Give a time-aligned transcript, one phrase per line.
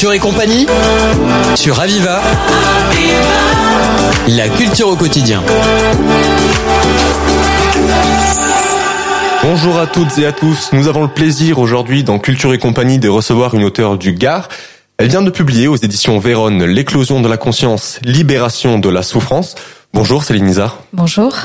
[0.00, 0.66] Culture et compagnie
[1.54, 2.22] sur Aviva.
[4.28, 5.42] La culture au quotidien.
[9.42, 10.70] Bonjour à toutes et à tous.
[10.72, 14.48] Nous avons le plaisir aujourd'hui dans Culture et compagnie de recevoir une auteure du Gard.
[14.96, 19.54] Elle vient de publier aux éditions Véronne L'éclosion de la conscience, libération de la souffrance.
[19.92, 20.78] Bonjour Céline Nizar.
[20.94, 21.36] Bonjour.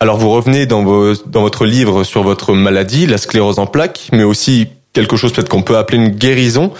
[0.00, 4.08] Alors vous revenez dans, vos, dans votre livre sur votre maladie, la sclérose en plaques,
[4.10, 6.72] mais aussi quelque chose peut-être qu'on peut appeler une guérison.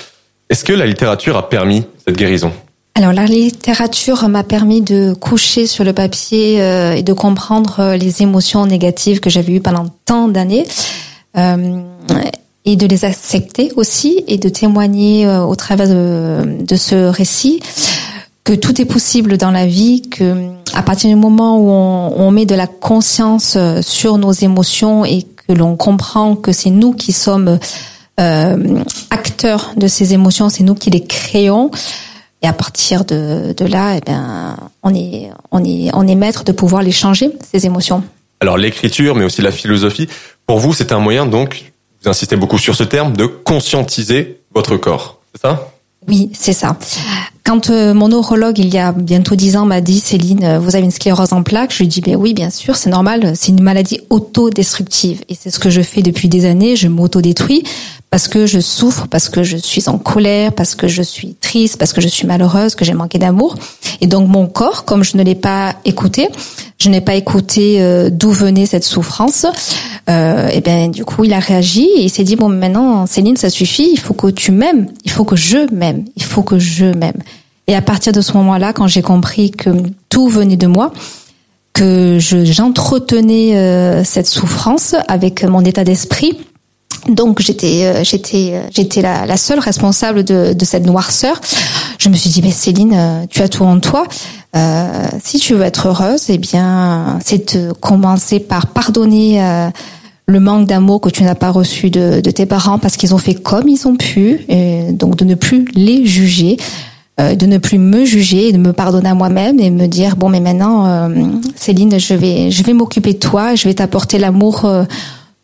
[0.50, 2.52] Est-ce que la littérature a permis cette guérison?
[2.96, 7.96] Alors la littérature m'a permis de coucher sur le papier euh, et de comprendre euh,
[7.96, 10.64] les émotions négatives que j'avais eues pendant tant d'années
[11.36, 11.80] euh,
[12.64, 17.60] et de les accepter aussi et de témoigner au travers de, de, ce récit
[18.44, 22.30] que tout est possible dans la vie, que à partir du moment où on, on
[22.30, 27.12] met de la conscience sur nos émotions et que l'on comprend que c'est nous qui
[27.12, 27.58] sommes euh,
[28.16, 31.70] acteurs de ces émotions, c'est nous qui les créons.
[32.42, 36.44] Et à partir de, de là, eh bien, on est, on est, on est maître
[36.44, 38.04] de pouvoir les changer ces émotions.
[38.40, 40.08] Alors l'écriture, mais aussi la philosophie,
[40.46, 41.72] pour vous, c'est un moyen donc,
[42.02, 45.70] vous insistez beaucoup sur ce terme, de conscientiser votre corps, c'est ça?
[46.06, 46.76] Oui, c'est ça.
[47.44, 50.76] Quand euh, mon neurologue, il y a bientôt dix ans, m'a dit Céline, euh, vous
[50.76, 53.32] avez une sclérose en plaques, je lui ai dit ben oui, bien sûr, c'est normal,
[53.34, 56.76] c'est une maladie autodestructive et c'est ce que je fais depuis des années.
[56.76, 57.64] Je m'autodétruis
[58.14, 61.78] parce que je souffre, parce que je suis en colère, parce que je suis triste,
[61.78, 63.56] parce que je suis malheureuse, que j'ai manqué d'amour.
[64.00, 66.28] Et donc mon corps, comme je ne l'ai pas écouté,
[66.78, 69.46] je n'ai pas écouté euh, d'où venait cette souffrance.
[70.08, 73.36] Euh, et bien du coup, il a réagi et il s'est dit bon maintenant Céline,
[73.36, 76.56] ça suffit, il faut que tu m'aimes, il faut que je m'aime, il faut que
[76.56, 77.18] je m'aime.
[77.66, 79.70] Et à partir de ce moment-là, quand j'ai compris que
[80.08, 80.92] tout venait de moi,
[81.72, 86.38] que j'entretenais euh, cette souffrance avec mon état d'esprit,
[87.08, 91.40] donc j'étais euh, j'étais euh, j'étais la, la, seule responsable de, de, cette noirceur.
[91.98, 94.04] Je me suis dit mais Céline, euh, tu as tout en toi.
[94.56, 99.40] Euh, si tu veux être heureuse, eh bien c'est de commencer par pardonner
[100.26, 103.18] le manque d'amour que tu n'as pas reçu de, de, tes parents parce qu'ils ont
[103.18, 106.56] fait comme ils ont pu, et donc de ne plus les juger.
[107.18, 110.40] de ne plus me juger, de me pardonner à moi-même et me dire bon mais
[110.40, 111.10] maintenant
[111.56, 114.66] Céline je vais je vais m'occuper de toi, je vais t'apporter l'amour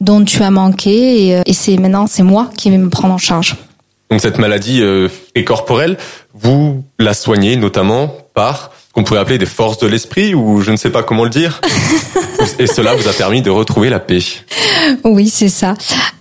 [0.00, 3.14] dont tu as manqué et, euh, et c'est maintenant c'est moi qui vais me prendre
[3.14, 3.56] en charge.
[4.10, 5.96] Donc cette maladie euh, est corporelle,
[6.34, 10.76] vous la soignez notamment par qu'on pourrait appeler des forces de l'esprit ou je ne
[10.76, 11.60] sais pas comment le dire.
[12.58, 14.20] Et cela vous a permis de retrouver la paix.
[15.04, 15.74] Oui, c'est ça.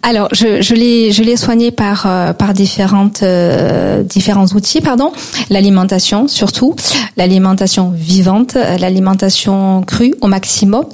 [0.03, 5.11] Alors, je, je l'ai je l'ai soigné par euh, par différentes euh, différents outils, pardon.
[5.49, 6.75] L'alimentation surtout,
[7.17, 10.85] l'alimentation vivante, l'alimentation crue au maximum,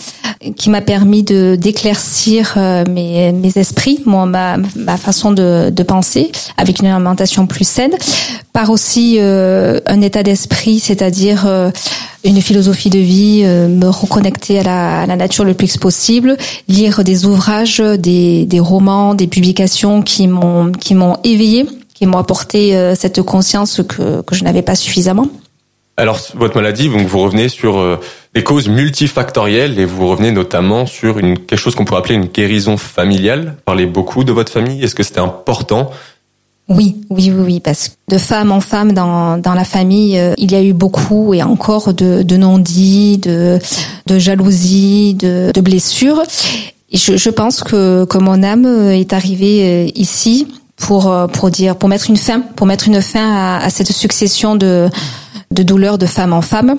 [0.56, 5.83] qui m'a permis de d'éclaircir euh, mes mes esprits, moi ma ma façon de de
[5.83, 7.95] penser avec une alimentation plus saine,
[8.53, 11.45] par aussi un état d'esprit, c'est-à-dire
[12.25, 16.38] une philosophie de vie, euh, me reconnecter à la, à la, nature le plus possible,
[16.67, 22.17] lire des ouvrages, des, des romans, des publications qui m'ont qui m'ont éveillé, qui m'ont
[22.17, 25.27] apporté euh, cette conscience que, que je n'avais pas suffisamment.
[25.97, 28.00] Alors votre maladie, donc vous revenez sur euh,
[28.35, 32.25] des causes multifactorielles et vous revenez notamment sur une quelque chose qu'on pourrait appeler une
[32.25, 33.56] guérison familiale.
[33.63, 34.84] Parlez beaucoup de votre famille.
[34.84, 35.90] Est-ce que c'était important?
[36.68, 40.34] Oui, oui, oui, oui, parce que de femme en femme dans, dans la famille, euh,
[40.38, 43.59] il y a eu beaucoup et encore de, de non-dits, de,
[44.07, 46.22] de jalousie, de, de blessures.
[46.91, 51.51] Et je, je pense que, que mon âme est arrivée euh, ici pour euh, pour
[51.51, 54.90] dire pour mettre une fin pour mettre une fin à, à cette succession de
[55.55, 56.75] de douleurs de femme en femme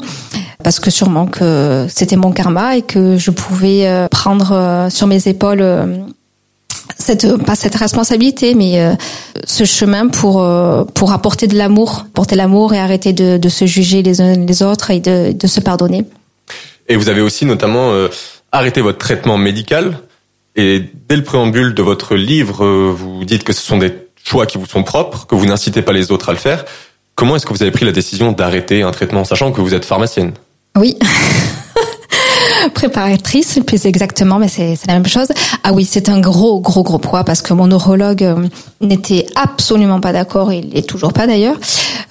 [0.62, 6.06] parce que sûrement que c'était mon karma et que je pouvais prendre sur mes épaules
[6.98, 8.94] cette pas cette responsabilité mais euh,
[9.44, 14.02] ce chemin pour euh, pour apporter de l'amour porter l'amour et arrêter de, se juger
[14.02, 16.04] les uns les autres et de, de se pardonner.
[16.88, 18.08] Et vous avez aussi notamment euh,
[18.52, 19.98] arrêté votre traitement médical.
[20.54, 23.92] Et dès le préambule de votre livre vous dites que ce sont des
[24.24, 26.64] choix qui vous sont propres que vous n'incitez pas les autres à le faire
[27.16, 29.84] comment est-ce que vous avez pris la décision d'arrêter un traitement sachant que vous êtes
[29.84, 30.32] pharmacienne?
[30.78, 30.96] Oui
[32.74, 35.28] préparatrice, plus exactement, mais c'est la même chose.
[35.62, 38.46] Ah oui, c'est un gros, gros, gros poids parce que mon neurologue euh,
[38.80, 41.56] n'était absolument pas d'accord, il est toujours pas d'ailleurs.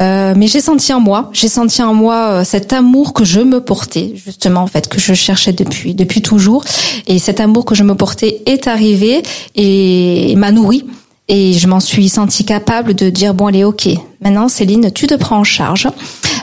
[0.02, 3.42] Euh, mais j'ai senti en moi, j'ai senti en moi euh, cet amour que je
[3.42, 6.64] me portais, justement en fait, que je cherchais depuis depuis toujours.
[7.08, 9.24] Et cet amour que je me portais est arrivé
[9.56, 10.86] et m'a nourri.
[11.28, 13.90] Et je m'en suis sentie capable de dire bon allez ok
[14.22, 15.88] maintenant Céline tu te prends en charge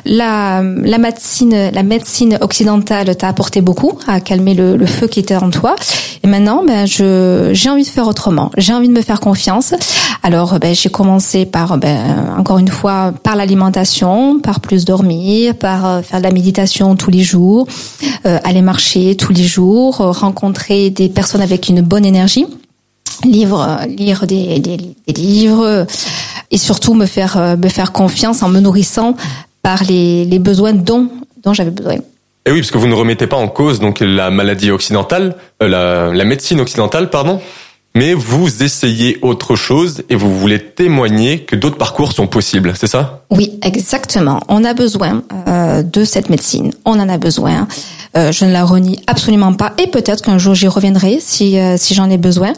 [0.04, 5.20] la, la médecine, la médecine occidentale t'a apporté beaucoup à calmer le, le, feu qui
[5.20, 5.76] était en toi.
[6.24, 8.50] Et maintenant, ben, je, j'ai envie de faire autrement.
[8.56, 9.74] J'ai envie de me faire confiance.
[10.22, 15.86] Alors, ben, j'ai commencé par, ben, encore une fois, par l'alimentation, par plus dormir, par
[15.86, 17.66] euh, faire de la méditation tous les jours,
[18.26, 22.46] euh, aller marcher tous les jours, rencontrer des personnes avec une bonne énergie
[23.24, 25.86] livre, lire des, des, des, livres
[26.50, 29.16] et surtout me faire me faire confiance en me nourrissant
[29.62, 31.08] par les, les besoins dont
[31.42, 31.96] dont j'avais besoin.
[32.44, 35.68] Et oui, parce que vous ne remettez pas en cause donc la maladie occidentale, euh,
[35.68, 37.40] la, la médecine occidentale, pardon,
[37.94, 42.86] mais vous essayez autre chose et vous voulez témoigner que d'autres parcours sont possibles, c'est
[42.86, 43.24] ça?
[43.30, 44.40] Oui, exactement.
[44.48, 46.72] On a besoin euh, de cette médecine.
[46.84, 47.66] On en a besoin.
[48.16, 51.76] Euh, je ne la renie absolument pas et peut-être qu'un jour j'y reviendrai si euh,
[51.78, 52.52] si j'en ai besoin.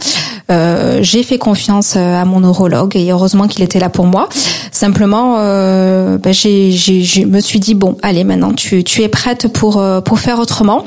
[0.51, 4.29] Euh, j'ai fait confiance euh, à mon neurologue et heureusement qu'il était là pour moi.
[4.73, 9.47] Simplement, euh, ben j'ai, je me suis dit bon, allez maintenant tu tu es prête
[9.47, 10.85] pour pour faire autrement.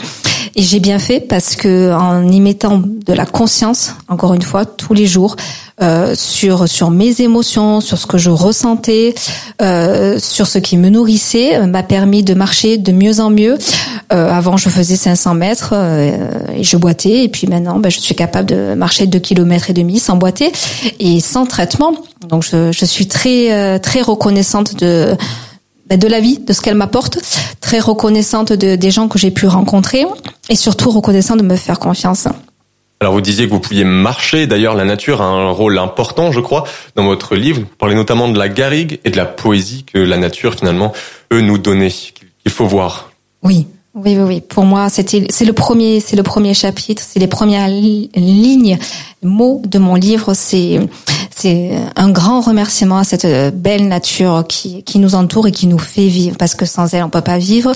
[0.60, 4.66] Et j'ai bien fait parce que en y mettant de la conscience, encore une fois,
[4.66, 5.36] tous les jours,
[5.84, 9.14] euh, sur sur mes émotions, sur ce que je ressentais,
[9.62, 13.60] euh, sur ce qui me nourrissait, m'a permis de marcher de mieux en mieux.
[14.12, 15.76] Euh, avant, je faisais 500 mètres
[16.56, 19.74] et je boitais, et puis maintenant, ben, je suis capable de marcher 2 km et
[19.74, 20.52] demi sans boiter
[21.00, 21.94] et sans traitement.
[22.30, 25.16] Donc, je, je suis très très reconnaissante de
[25.90, 27.20] de la vie, de ce qu'elle m'apporte,
[27.62, 30.06] très reconnaissante de, des gens que j'ai pu rencontrer
[30.50, 32.28] et surtout reconnaissante de me faire confiance.
[33.00, 36.40] Alors vous disiez que vous pouviez marcher, d'ailleurs la nature a un rôle important je
[36.40, 36.64] crois
[36.96, 40.18] dans votre livre, vous parlez notamment de la garrigue et de la poésie que la
[40.18, 40.94] nature finalement
[41.32, 43.12] eux nous donnait, qu'il faut voir.
[43.44, 43.68] Oui,
[43.98, 44.42] oui, oui, oui.
[44.42, 48.78] Pour moi, c'était, c'est le premier, c'est le premier chapitre, c'est les premières lignes,
[49.24, 50.34] mots de mon livre.
[50.36, 50.80] C'est,
[51.36, 55.80] c'est un grand remerciement à cette belle nature qui, qui nous entoure et qui nous
[55.80, 57.74] fait vivre, parce que sans elle, on peut pas vivre.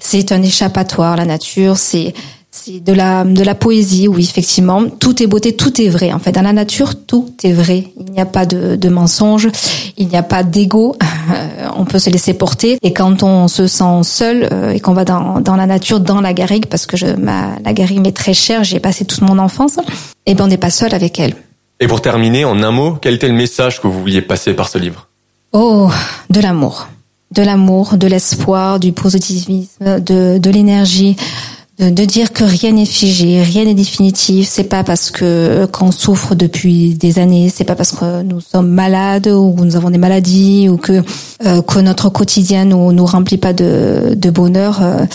[0.00, 1.78] C'est un échappatoire, la nature.
[1.78, 2.12] C'est,
[2.54, 4.86] c'est de la de la poésie, oui, effectivement.
[4.86, 6.12] Tout est beauté, tout est vrai.
[6.12, 7.86] En fait, dans la nature, tout est vrai.
[7.98, 9.48] Il n'y a pas de, de mensonge,
[9.96, 10.94] il n'y a pas d'ego.
[11.76, 12.76] On peut se laisser porter.
[12.82, 16.20] Et quand on se sent seul euh, et qu'on va dans, dans la nature, dans
[16.20, 19.38] la garrigue, parce que je, ma, la garrigue m'est très chère, j'ai passé toute mon
[19.38, 19.78] enfance,
[20.26, 21.34] et ben on n'est pas seul avec elle.
[21.80, 24.68] Et pour terminer, en un mot, quel était le message que vous vouliez passer par
[24.68, 25.08] ce livre?
[25.52, 25.88] Oh,
[26.28, 26.88] de l'amour,
[27.30, 31.16] de l'amour, de l'espoir, du positivisme, de de l'énergie
[31.78, 34.48] de dire que rien n'est figé, rien n'est définitif.
[34.48, 38.68] C'est pas parce que qu'on souffre depuis des années, c'est pas parce que nous sommes
[38.68, 41.02] malades ou nous avons des maladies ou que
[41.44, 44.82] euh, que notre quotidien nous nous remplit pas de, de bonheur.
[44.82, 45.06] Euh,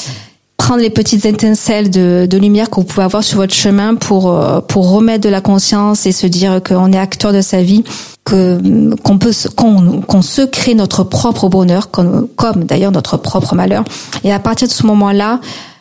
[0.58, 4.32] prendre les petites étincelles de, de lumière que vous pouvez avoir sur votre chemin pour
[4.32, 7.84] euh, pour remettre de la conscience et se dire qu'on est acteur de sa vie,
[8.26, 8.60] que
[9.04, 13.84] qu'on peut qu'on qu'on se crée notre propre bonheur, comme comme d'ailleurs notre propre malheur.
[14.24, 15.40] Et à partir de ce moment-là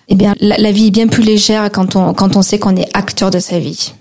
[0.08, 2.76] eh bien, la, la, vie est bien plus légère quand on, quand on sait qu'on
[2.76, 3.93] est acteur de sa vie.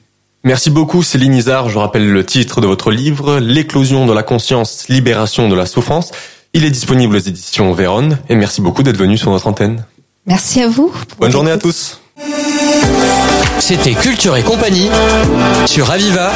[0.44, 1.69] Merci beaucoup Céline Isard.
[1.69, 6.12] Je rappelle le titre de votre livre, L'éclosion de la conscience, libération de la souffrance.
[6.54, 9.84] Il est disponible aux éditions Véronne et merci beaucoup d'être venu sur notre antenne.
[10.28, 10.92] Merci à vous.
[11.19, 12.00] Bonne journée à tous.
[13.60, 14.90] C'était Culture et compagnie
[15.66, 16.31] sur Aviva.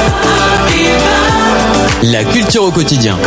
[2.04, 3.18] La culture au quotidien.